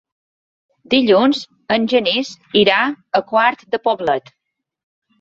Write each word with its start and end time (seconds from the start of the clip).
Dilluns 0.93 1.43
en 1.77 1.87
Genís 1.93 2.33
irà 2.65 2.81
a 2.91 3.25
Quart 3.31 3.67
de 3.77 3.85
Poblet. 3.89 4.39